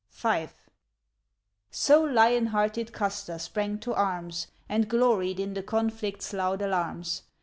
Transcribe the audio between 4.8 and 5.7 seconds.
gloried in the